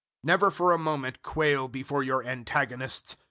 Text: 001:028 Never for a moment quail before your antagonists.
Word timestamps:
001:028 0.23 0.23
Never 0.23 0.49
for 0.49 0.71
a 0.71 0.79
moment 0.79 1.21
quail 1.21 1.67
before 1.67 2.01
your 2.01 2.25
antagonists. 2.25 3.15